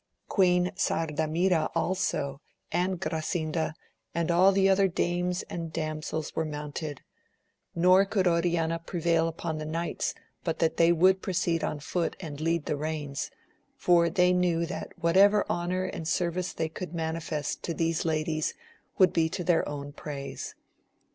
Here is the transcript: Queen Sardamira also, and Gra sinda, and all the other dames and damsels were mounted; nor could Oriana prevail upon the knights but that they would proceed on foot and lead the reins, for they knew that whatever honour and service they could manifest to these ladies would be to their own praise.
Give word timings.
Queen 0.27 0.71
Sardamira 0.75 1.69
also, 1.75 2.41
and 2.71 2.99
Gra 2.99 3.21
sinda, 3.21 3.73
and 4.15 4.31
all 4.31 4.51
the 4.51 4.67
other 4.67 4.87
dames 4.87 5.43
and 5.43 5.71
damsels 5.71 6.35
were 6.35 6.43
mounted; 6.43 7.01
nor 7.75 8.03
could 8.05 8.25
Oriana 8.25 8.79
prevail 8.79 9.27
upon 9.27 9.59
the 9.59 9.65
knights 9.67 10.15
but 10.43 10.57
that 10.57 10.77
they 10.77 10.91
would 10.91 11.21
proceed 11.21 11.63
on 11.63 11.79
foot 11.79 12.15
and 12.19 12.41
lead 12.41 12.65
the 12.65 12.75
reins, 12.77 13.29
for 13.77 14.09
they 14.09 14.33
knew 14.33 14.65
that 14.65 14.91
whatever 14.99 15.45
honour 15.47 15.83
and 15.83 16.07
service 16.07 16.51
they 16.51 16.67
could 16.67 16.95
manifest 16.95 17.61
to 17.61 17.71
these 17.71 18.03
ladies 18.03 18.55
would 18.97 19.13
be 19.13 19.29
to 19.29 19.43
their 19.43 19.69
own 19.69 19.93
praise. 19.93 20.55